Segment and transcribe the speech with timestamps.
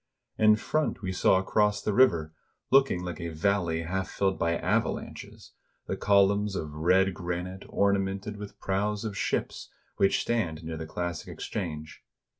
[0.39, 2.33] In front we saw across the river,
[2.71, 5.51] looking like a valley half filled by avalanches,
[5.85, 11.27] the columns of red granite ornamented with prows of ships, which stand near the classic
[11.27, 12.01] exchange.